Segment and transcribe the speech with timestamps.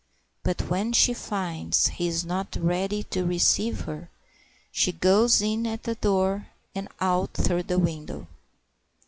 [0.41, 4.09] But when she finds he is not ready to receive her,
[4.71, 8.25] she goes in at the door and out through the window."